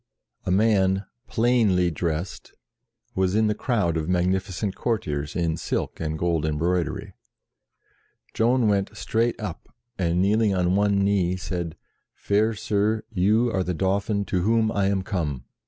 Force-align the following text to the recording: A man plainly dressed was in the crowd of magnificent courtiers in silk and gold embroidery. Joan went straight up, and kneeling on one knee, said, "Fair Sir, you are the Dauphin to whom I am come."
A 0.47 0.51
man 0.51 1.05
plainly 1.27 1.91
dressed 1.91 2.55
was 3.13 3.35
in 3.35 3.45
the 3.45 3.53
crowd 3.53 3.97
of 3.97 4.09
magnificent 4.09 4.73
courtiers 4.73 5.35
in 5.35 5.57
silk 5.57 5.99
and 5.99 6.17
gold 6.17 6.43
embroidery. 6.43 7.13
Joan 8.33 8.67
went 8.67 8.97
straight 8.97 9.39
up, 9.39 9.69
and 9.99 10.19
kneeling 10.19 10.55
on 10.55 10.75
one 10.75 10.97
knee, 11.03 11.35
said, 11.37 11.77
"Fair 12.15 12.55
Sir, 12.55 13.03
you 13.11 13.51
are 13.55 13.63
the 13.63 13.75
Dauphin 13.75 14.25
to 14.25 14.41
whom 14.41 14.71
I 14.71 14.87
am 14.87 15.03
come." 15.03 15.45